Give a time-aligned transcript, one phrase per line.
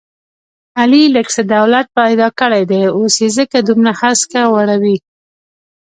[0.79, 4.97] علي لږ څه دولت پیدا کړی دی، اوس یې ځکه دومره هسکه وړوي...